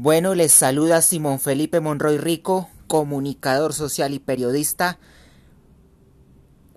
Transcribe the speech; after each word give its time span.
Bueno, 0.00 0.36
les 0.36 0.52
saluda 0.52 1.02
Simón 1.02 1.40
Felipe 1.40 1.80
Monroy 1.80 2.18
Rico, 2.18 2.68
comunicador 2.86 3.74
social 3.74 4.14
y 4.14 4.20
periodista. 4.20 5.00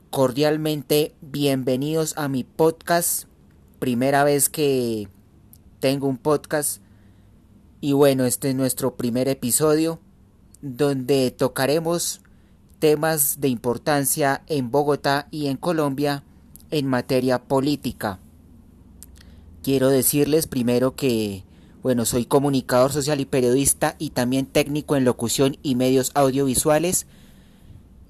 Cordialmente 0.09 1.13
bienvenidos 1.21 2.15
a 2.17 2.27
mi 2.27 2.43
podcast. 2.43 3.25
Primera 3.77 4.23
vez 4.23 4.49
que 4.49 5.07
tengo 5.79 6.07
un 6.07 6.17
podcast. 6.17 6.81
Y 7.79 7.93
bueno, 7.93 8.25
este 8.25 8.49
es 8.49 8.55
nuestro 8.55 8.97
primer 8.97 9.27
episodio 9.27 9.99
donde 10.63 11.29
tocaremos 11.29 12.21
temas 12.79 13.39
de 13.39 13.49
importancia 13.49 14.41
en 14.47 14.71
Bogotá 14.71 15.27
y 15.29 15.45
en 15.45 15.57
Colombia 15.57 16.23
en 16.71 16.87
materia 16.87 17.37
política. 17.37 18.17
Quiero 19.61 19.89
decirles 19.89 20.47
primero 20.47 20.95
que 20.95 21.43
bueno, 21.83 22.05
soy 22.05 22.25
comunicador 22.25 22.91
social 22.91 23.19
y 23.19 23.25
periodista 23.25 23.95
y 23.97 24.11
también 24.11 24.45
técnico 24.45 24.95
en 24.95 25.05
locución 25.05 25.57
y 25.63 25.75
medios 25.75 26.11
audiovisuales. 26.13 27.07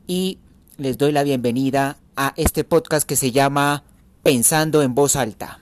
Y 0.07 0.39
les 0.77 0.97
doy 0.97 1.11
la 1.11 1.23
bienvenida 1.23 1.97
a 2.17 2.33
este 2.35 2.63
podcast 2.63 3.07
que 3.07 3.15
se 3.15 3.31
llama 3.31 3.83
Pensando 4.23 4.81
en 4.81 4.93
voz 4.93 5.15
alta. 5.15 5.59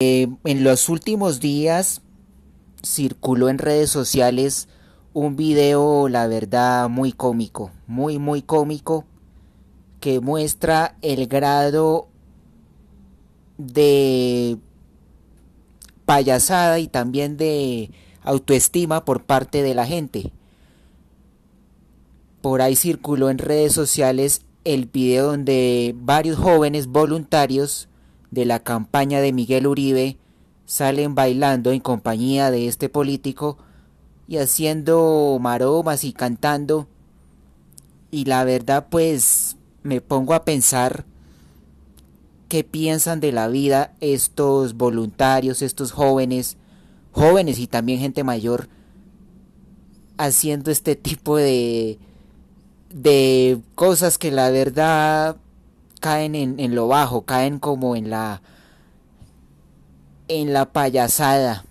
Eh, 0.00 0.28
en 0.44 0.64
los 0.64 0.88
últimos 0.88 1.40
días 1.40 2.02
circuló 2.82 3.48
en 3.48 3.58
redes 3.58 3.90
sociales 3.90 4.68
un 5.12 5.36
video, 5.36 6.08
la 6.08 6.26
verdad, 6.26 6.88
muy 6.88 7.12
cómico, 7.12 7.70
muy, 7.86 8.18
muy 8.18 8.42
cómico, 8.42 9.04
que 10.00 10.20
muestra 10.20 10.96
el 11.00 11.26
grado 11.26 12.08
de 13.56 14.58
payasada 16.04 16.78
y 16.78 16.88
también 16.88 17.36
de 17.36 17.90
autoestima 18.22 19.04
por 19.04 19.24
parte 19.24 19.62
de 19.62 19.74
la 19.74 19.86
gente. 19.86 20.32
Por 22.42 22.60
ahí 22.60 22.76
circuló 22.76 23.30
en 23.30 23.38
redes 23.38 23.72
sociales 23.72 24.42
el 24.64 24.86
video 24.86 25.28
donde 25.28 25.94
varios 25.96 26.38
jóvenes 26.38 26.88
voluntarios 26.88 27.88
de 28.36 28.44
la 28.44 28.60
campaña 28.60 29.22
de 29.22 29.32
Miguel 29.32 29.66
Uribe 29.66 30.18
salen 30.66 31.14
bailando 31.14 31.72
en 31.72 31.80
compañía 31.80 32.50
de 32.50 32.68
este 32.68 32.90
político 32.90 33.56
y 34.28 34.36
haciendo 34.36 35.38
maromas 35.40 36.04
y 36.04 36.12
cantando. 36.12 36.86
Y 38.10 38.26
la 38.26 38.44
verdad 38.44 38.88
pues 38.90 39.56
me 39.82 40.02
pongo 40.02 40.34
a 40.34 40.44
pensar 40.44 41.06
qué 42.48 42.62
piensan 42.62 43.20
de 43.20 43.32
la 43.32 43.48
vida 43.48 43.94
estos 44.00 44.74
voluntarios, 44.74 45.62
estos 45.62 45.92
jóvenes, 45.92 46.58
jóvenes 47.12 47.58
y 47.58 47.66
también 47.66 48.00
gente 48.00 48.22
mayor, 48.22 48.68
haciendo 50.18 50.70
este 50.70 50.94
tipo 50.94 51.38
de, 51.38 51.98
de 52.90 53.62
cosas 53.74 54.18
que 54.18 54.30
la 54.30 54.50
verdad 54.50 55.36
caen 56.06 56.36
en, 56.36 56.74
lo 56.76 56.86
bajo, 56.86 57.22
caen 57.22 57.58
como 57.58 57.96
en 57.96 58.10
la 58.10 58.40
en 60.28 60.52
la 60.52 60.72
payasada. 60.72 61.64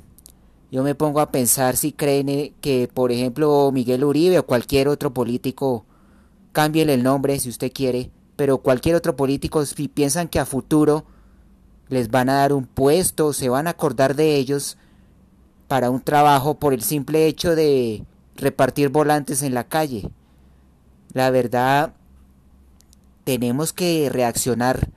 Yo 0.69 0.84
me 0.84 0.94
pongo 0.94 1.22
a 1.22 1.31
pensar 1.31 1.78
si 1.78 1.94
creen 1.94 2.28
eh, 2.28 2.53
que, 2.59 2.90
por 2.94 3.13
ejemplo, 3.13 3.72
Miguel 3.72 4.03
Uribe 4.03 4.40
o 4.40 4.46
cualquier 4.46 4.90
otro 4.90 5.13
político, 5.13 5.85
cambien 6.51 6.90
el 6.90 7.01
nombre 7.01 7.40
si 7.40 7.47
usted 7.47 7.72
quiere, 7.72 8.12
pero 8.35 8.57
cualquier 8.57 8.96
otro 8.96 9.16
político, 9.16 9.66
si 9.66 9.88
piensan 9.88 10.28
que 10.28 10.40
a 10.40 10.46
futuro 10.46 11.06
les 11.88 12.12
van 12.12 12.28
a 12.28 12.35
dar 12.35 12.52
un 12.52 12.66
puesto, 12.66 13.31
se 13.31 13.47
van 13.47 13.67
a 13.67 13.72
acordar 13.72 14.17
de 14.17 14.35
ellos 14.35 14.78
para 15.69 15.90
un 15.90 16.02
trabajo 16.02 16.59
por 16.59 16.73
el 16.73 16.81
simple 16.81 17.25
hecho 17.28 17.56
de 17.56 18.03
repartir 18.35 18.90
volantes 18.90 19.44
en 19.44 19.53
la 19.53 19.63
calle. 19.63 20.09
La 21.13 21.29
verdad, 21.29 21.94
tenemos 23.25 23.73
que 23.73 24.07
reaccionar, 24.09 24.91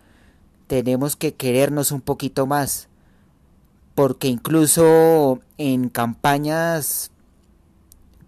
tenemos 0.69 1.17
que 1.17 1.35
querernos 1.35 1.91
un 1.91 2.03
poquito 2.03 2.47
más, 2.47 2.89
porque 3.97 4.29
incluso 4.29 5.41
en 5.57 5.89
campañas 5.89 7.11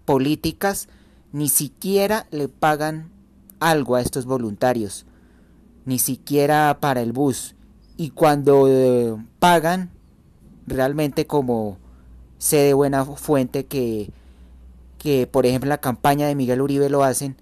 políticas 0.03 0.89
ni 1.31 1.47
siquiera 1.47 2.27
le 2.31 2.49
pagan 2.49 3.11
algo 3.59 3.95
a 3.95 4.01
estos 4.01 4.25
voluntarios, 4.25 5.05
ni 5.85 5.99
siquiera 5.99 6.79
para 6.81 7.01
el 7.01 7.13
bus. 7.13 7.55
Y 7.95 8.09
cuando 8.09 8.67
eh, 8.67 9.15
pagan, 9.39 9.91
realmente 10.65 11.27
como 11.27 11.77
sé 12.39 12.57
de 12.57 12.73
buena 12.73 13.05
fuente 13.05 13.67
que, 13.67 14.11
que, 14.97 15.27
por 15.27 15.45
ejemplo, 15.45 15.69
la 15.69 15.77
campaña 15.77 16.25
de 16.25 16.35
Miguel 16.35 16.61
Uribe 16.61 16.89
lo 16.89 17.03
hacen, 17.03 17.37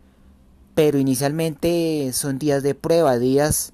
pero 0.80 0.98
inicialmente 0.98 2.10
son 2.14 2.40
días 2.40 2.64
de 2.64 2.74
prueba, 2.74 3.20
días 3.20 3.74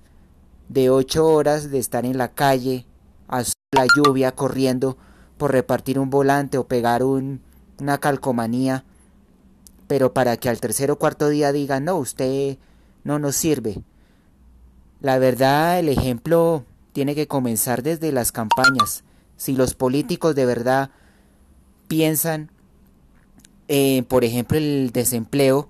de 0.70 0.90
ocho 0.90 1.28
horas 1.28 1.70
de 1.70 1.78
estar 1.78 2.04
en 2.04 2.18
la 2.18 2.30
calle, 2.30 2.88
a 3.28 3.44
la 3.74 3.86
lluvia, 3.96 4.32
corriendo 4.32 4.98
por 5.38 5.52
repartir 5.52 6.00
un 6.00 6.10
volante 6.10 6.58
o 6.58 6.68
pegar 6.68 7.04
una 7.04 7.98
calcomanía, 8.00 8.86
pero 9.86 10.16
para 10.16 10.38
que 10.38 10.50
al 10.50 10.60
tercer 10.60 10.90
o 10.90 10.98
cuarto 10.98 11.30
día 11.30 11.52
digan, 11.52 11.86
no, 11.86 11.96
usted 11.98 12.58
no 13.04 13.20
nos 13.20 13.36
sirve. 13.36 13.84
La 15.00 15.20
verdad, 15.20 15.78
el 15.78 15.90
ejemplo 15.90 16.66
tiene 16.92 17.14
que 17.14 17.28
comenzar 17.28 17.84
desde 17.84 18.12
las 18.12 18.32
campañas. 18.32 19.04
Si 19.38 19.56
los 19.56 19.76
políticos 19.76 20.34
de 20.34 20.48
verdad 20.48 20.90
piensan, 21.88 22.50
por 24.08 24.24
ejemplo, 24.24 24.58
el 24.58 24.90
desempleo, 24.92 25.70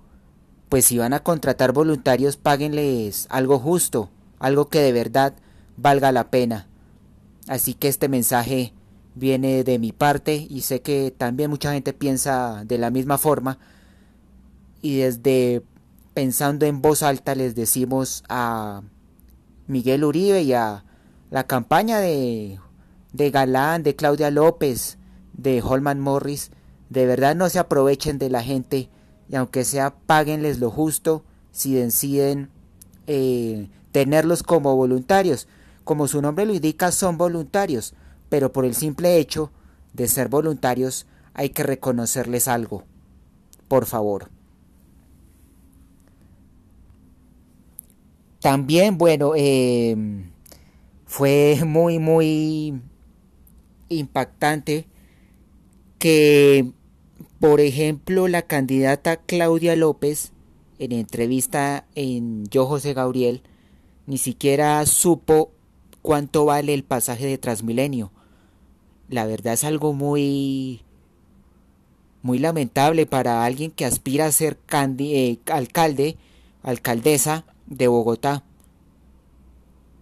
pues 0.75 0.83
si 0.83 0.97
van 0.97 1.13
a 1.13 1.23
contratar 1.23 1.71
voluntarios, 1.71 2.35
páguenles 2.35 3.27
algo 3.29 3.59
justo, 3.59 4.09
algo 4.39 4.67
que 4.67 4.79
de 4.79 4.91
verdad 4.91 5.33
valga 5.77 6.11
la 6.11 6.29
pena. 6.29 6.67
Así 7.47 7.75
que 7.75 7.87
este 7.87 8.09
mensaje 8.09 8.73
viene 9.13 9.63
de 9.63 9.79
mi 9.79 9.93
parte 9.93 10.35
y 10.49 10.63
sé 10.63 10.81
que 10.81 11.15
también 11.17 11.49
mucha 11.49 11.71
gente 11.71 11.93
piensa 11.93 12.65
de 12.65 12.77
la 12.77 12.89
misma 12.89 13.17
forma. 13.17 13.57
Y 14.81 14.97
desde 14.97 15.63
pensando 16.13 16.65
en 16.65 16.81
voz 16.81 17.03
alta 17.03 17.35
les 17.35 17.55
decimos 17.55 18.25
a 18.27 18.81
Miguel 19.67 20.03
Uribe 20.03 20.41
y 20.41 20.51
a 20.51 20.83
la 21.31 21.45
campaña 21.45 21.99
de, 21.99 22.59
de 23.13 23.31
Galán, 23.31 23.81
de 23.81 23.95
Claudia 23.95 24.29
López, 24.29 24.97
de 25.31 25.61
Holman 25.61 26.01
Morris, 26.01 26.51
de 26.89 27.05
verdad 27.05 27.33
no 27.33 27.47
se 27.47 27.59
aprovechen 27.59 28.19
de 28.19 28.29
la 28.29 28.43
gente 28.43 28.89
y 29.29 29.35
aunque 29.35 29.63
sea 29.63 29.95
páguenles 29.95 30.59
lo 30.59 30.69
justo 30.71 31.23
si 31.51 31.73
deciden 31.73 32.49
eh, 33.07 33.69
tenerlos 33.91 34.43
como 34.43 34.75
voluntarios. 34.75 35.47
Como 35.83 36.07
su 36.07 36.21
nombre 36.21 36.45
lo 36.45 36.53
indica, 36.53 36.91
son 36.91 37.17
voluntarios, 37.17 37.93
pero 38.29 38.51
por 38.51 38.65
el 38.65 38.75
simple 38.75 39.17
hecho 39.17 39.51
de 39.93 40.07
ser 40.07 40.29
voluntarios 40.29 41.05
hay 41.33 41.49
que 41.49 41.63
reconocerles 41.63 42.47
algo. 42.47 42.83
Por 43.67 43.85
favor. 43.85 44.29
También, 48.39 48.97
bueno, 48.97 49.31
em, 49.35 50.31
fue 51.05 51.59
muy, 51.65 51.97
muy 51.99 52.79
impactante 53.89 54.87
que 55.97 56.71
por 57.47 57.61
ejemplo, 57.61 58.27
la 58.27 58.41
candidata 58.41 59.17
Claudia 59.17 59.75
López, 59.75 60.31
en 60.79 60.91
entrevista 60.91 61.85
en 61.93 62.47
Yo 62.47 62.65
José 62.65 62.95
Gabriel, 62.95 63.43
ni 64.07 64.17
siquiera 64.17 64.83
supo 64.87 65.51
cuánto 66.01 66.45
vale 66.45 66.73
el 66.73 66.83
pasaje 66.83 67.27
de 67.27 67.37
Transmilenio. 67.37 68.11
La 69.09 69.27
verdad 69.27 69.53
es 69.53 69.63
algo 69.63 69.93
muy 69.93 70.81
muy 72.23 72.39
lamentable 72.39 73.05
para 73.05 73.45
alguien 73.45 73.69
que 73.69 73.85
aspira 73.85 74.25
a 74.25 74.31
ser 74.31 74.57
eh, 74.99 75.37
alcalde, 75.45 76.17
alcaldesa 76.63 77.45
de 77.67 77.87
Bogotá. 77.87 78.43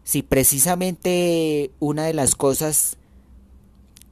Si 0.06 0.22
precisamente 0.22 1.72
una 1.81 2.06
de 2.06 2.13
las 2.13 2.36
cosas 2.36 2.95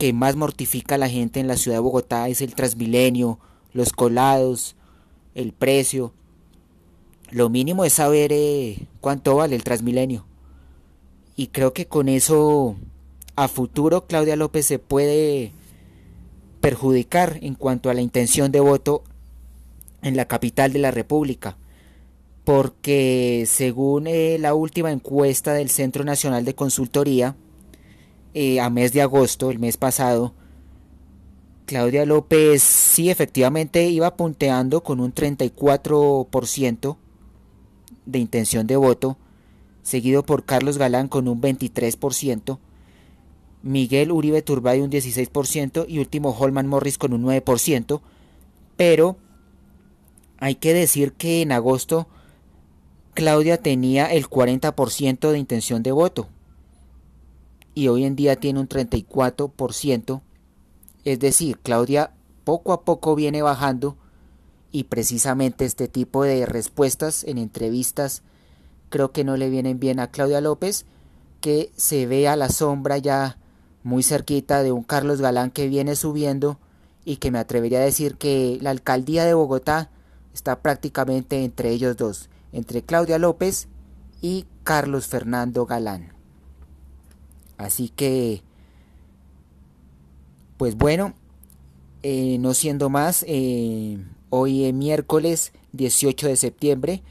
que 0.02 0.14
más 0.14 0.36
mortifica 0.36 0.96
a 0.96 0.98
la 0.98 1.10
gente 1.10 1.40
en 1.40 1.48
la 1.48 1.58
ciudad 1.58 1.78
de 1.78 1.82
Bogotá 1.82 2.28
es 2.28 2.42
el 2.42 2.56
Transmilenio, 2.56 3.38
los 3.72 3.94
colados, 3.94 4.76
el 5.36 5.54
precio. 5.54 6.12
Lo 7.30 7.52
mínimo 7.52 7.86
es 7.86 7.94
saber 7.94 8.32
eh, 8.34 8.88
cuánto 9.00 9.36
vale 9.36 9.56
el 9.56 9.64
Transmilenio. 9.64 10.26
Y 11.36 11.50
creo 11.50 11.74
que 11.74 11.86
con 11.86 12.10
eso 12.10 12.78
a 13.36 13.48
futuro 13.48 14.08
Claudia 14.08 14.36
López 14.36 14.66
se 14.66 14.80
puede 14.80 15.52
perjudicar 16.62 17.38
en 17.44 17.54
cuanto 17.54 17.92
a 17.92 17.94
la 17.94 18.02
intención 18.02 18.52
de 18.52 18.60
voto 18.60 19.04
en 20.02 20.18
la 20.18 20.26
capital 20.26 20.74
de 20.74 20.80
la 20.80 20.90
República, 20.90 21.58
porque 22.44 23.44
según 23.46 24.08
eh, 24.08 24.38
la 24.40 24.56
última 24.56 24.92
encuesta 24.92 25.54
del 25.54 25.70
Centro 25.70 26.04
Nacional 26.04 26.44
de 26.44 26.56
Consultoría, 26.56 27.36
eh, 28.34 28.60
a 28.60 28.70
mes 28.70 28.94
de 28.94 29.02
agosto, 29.02 29.52
el 29.52 29.60
mes 29.60 29.78
pasado, 29.78 30.34
Claudia 31.66 32.06
López 32.06 32.62
sí 32.62 33.10
efectivamente 33.10 33.88
iba 33.90 34.16
punteando 34.16 34.84
con 34.84 35.00
un 35.00 35.14
34% 35.14 36.98
de 38.06 38.20
intención 38.20 38.68
de 38.68 38.76
voto, 38.76 39.18
seguido 39.84 40.24
por 40.24 40.44
Carlos 40.44 40.78
Galán 40.78 41.08
con 41.08 41.28
un 41.28 41.42
23%, 41.42 42.60
Miguel 43.64 44.12
Uribe 44.12 44.42
Turbay 44.42 44.82
un 44.82 44.92
16% 44.92 45.86
y 45.88 46.00
último 46.00 46.36
Holman 46.38 46.68
Morris 46.68 46.98
con 46.98 47.14
un 47.14 47.24
9%, 47.24 48.02
pero 48.76 49.18
hay 50.40 50.56
que 50.56 50.74
decir 50.74 51.14
que 51.14 51.42
en 51.42 51.52
agosto 51.52 52.08
Claudia 53.14 53.58
tenía 53.58 54.08
el 54.08 54.28
40% 54.28 55.32
de 55.32 55.38
intención 55.38 55.84
de 55.84 55.92
voto 55.92 56.28
y 57.74 57.88
hoy 57.88 58.06
en 58.06 58.16
día 58.16 58.36
tiene 58.36 58.60
un 58.60 58.68
34%, 58.68 60.22
es 61.04 61.20
decir, 61.20 61.60
Claudia 61.60 62.12
poco 62.44 62.74
a 62.74 62.84
poco 62.84 63.16
viene 63.16 63.42
bajando 63.42 63.98
y 64.72 64.86
precisamente 64.86 65.66
este 65.66 65.88
tipo 65.88 66.24
de 66.24 66.46
respuestas 66.46 67.24
en 67.24 67.38
entrevistas 67.38 68.24
creo 68.90 69.12
que 69.12 69.24
no 69.24 69.38
le 69.38 69.50
vienen 69.50 69.80
bien 69.80 70.00
a 70.00 70.12
Claudia 70.12 70.42
López, 70.42 70.86
que 71.40 71.72
se 71.76 72.06
ve 72.06 72.28
a 72.28 72.36
la 72.36 72.50
sombra 72.50 72.98
ya 72.98 73.38
muy 73.84 74.04
cerquita 74.04 74.62
de 74.62 74.72
un 74.72 74.84
Carlos 74.84 75.22
Galán 75.22 75.50
que 75.50 75.68
viene 75.68 75.96
subiendo 75.96 76.60
y 77.04 77.18
que 77.18 77.32
me 77.32 77.40
atrevería 77.40 77.80
a 77.80 77.84
decir 77.84 78.18
que 78.18 78.60
la 78.62 78.70
alcaldía 78.70 79.26
de 79.26 79.34
Bogotá 79.34 79.90
está 80.34 80.62
prácticamente 80.62 81.44
entre 81.44 81.72
ellos 81.72 81.98
dos, 81.98 82.30
entre 82.52 82.84
Claudia 82.84 83.18
López 83.18 83.68
y 84.22 84.46
Carlos 84.64 85.08
Fernando 85.08 85.66
Galán. 85.66 86.21
Así 87.62 87.90
que, 87.90 88.44
pues 90.58 90.76
bueno, 90.76 91.14
eh, 92.04 92.38
no 92.40 92.54
siendo 92.54 92.90
más, 92.90 93.24
eh, 93.28 93.98
hoy 94.30 94.66
es 94.66 94.74
miércoles 94.74 95.54
18 95.74 96.28
de 96.28 96.36
septiembre, 96.36 97.04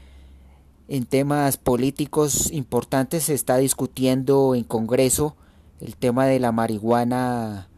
en 0.87 1.05
temas 1.05 1.57
políticos 1.57 2.51
importantes 2.51 3.23
se 3.23 3.33
está 3.33 3.57
discutiendo 3.57 4.55
en 4.55 4.65
Congreso 4.65 5.37
el 5.79 5.95
tema 5.95 6.25
de 6.25 6.39
la 6.39 6.51
marihuana 6.51 7.69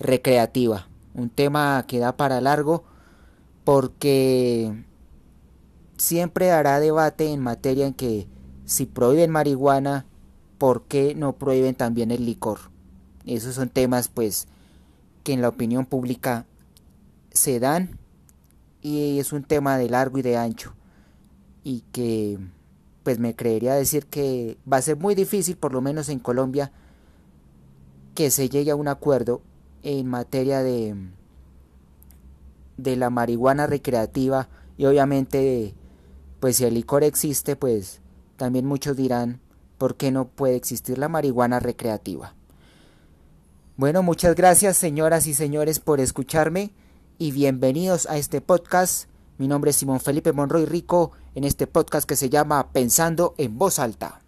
recreativa. 0.00 0.88
Un 1.14 1.30
tema 1.30 1.84
que 1.86 2.00
da 2.00 2.16
para 2.16 2.40
largo 2.40 2.84
porque 3.64 4.84
siempre 5.96 6.50
hará 6.50 6.80
debate 6.80 7.32
en 7.32 7.40
materia 7.40 7.86
en 7.86 7.94
que 7.94 8.26
si 8.64 8.84
prohíben 8.84 9.30
marihuana, 9.30 10.06
¿por 10.58 10.82
qué 10.84 11.14
no 11.14 11.34
prohíben 11.34 11.74
también 11.74 12.10
el 12.10 12.24
licor? 12.24 12.58
Esos 13.24 13.54
son 13.54 13.68
temas 13.68 14.08
pues 14.08 14.46
que 15.24 15.32
en 15.32 15.42
la 15.42 15.48
opinión 15.48 15.86
pública 15.86 16.46
se 17.32 17.58
dan 17.60 17.98
y 18.80 19.18
es 19.18 19.32
un 19.32 19.42
tema 19.42 19.78
de 19.78 19.90
largo 19.90 20.18
y 20.18 20.22
de 20.22 20.36
ancho 20.36 20.72
y 21.64 21.82
que 21.92 22.38
pues 23.02 23.18
me 23.18 23.34
creería 23.34 23.74
decir 23.74 24.06
que 24.06 24.56
va 24.70 24.76
a 24.76 24.82
ser 24.82 24.96
muy 24.96 25.14
difícil 25.14 25.56
por 25.56 25.72
lo 25.72 25.80
menos 25.80 26.08
en 26.08 26.20
Colombia 26.20 26.70
que 28.14 28.30
se 28.30 28.48
llegue 28.48 28.70
a 28.70 28.76
un 28.76 28.88
acuerdo 28.88 29.42
en 29.82 30.06
materia 30.06 30.62
de, 30.62 30.94
de 32.76 32.96
la 32.96 33.10
marihuana 33.10 33.66
recreativa 33.66 34.48
y 34.78 34.86
obviamente 34.86 35.74
pues 36.40 36.56
si 36.56 36.64
el 36.64 36.74
licor 36.74 37.02
existe 37.02 37.56
pues 37.56 38.00
también 38.36 38.66
muchos 38.66 38.96
dirán 38.96 39.40
por 39.78 39.96
qué 39.96 40.10
no 40.10 40.28
puede 40.28 40.56
existir 40.56 40.98
la 40.98 41.08
marihuana 41.08 41.60
recreativa. 41.60 42.34
Bueno, 43.76 44.02
muchas 44.02 44.34
gracias 44.34 44.76
señoras 44.76 45.26
y 45.26 45.34
señores 45.34 45.80
por 45.80 46.00
escucharme 46.00 46.72
y 47.18 47.32
bienvenidos 47.32 48.06
a 48.06 48.16
este 48.16 48.40
podcast. 48.40 49.08
Mi 49.38 49.48
nombre 49.48 49.70
es 49.70 49.76
Simón 49.76 50.00
Felipe 50.00 50.32
Monroy 50.32 50.64
Rico 50.64 51.12
en 51.34 51.44
este 51.44 51.66
podcast 51.66 52.08
que 52.08 52.16
se 52.16 52.30
llama 52.30 52.72
Pensando 52.72 53.34
en 53.36 53.58
voz 53.58 53.78
alta. 53.78 54.25